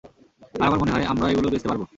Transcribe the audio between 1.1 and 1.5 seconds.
আমরা এগুলো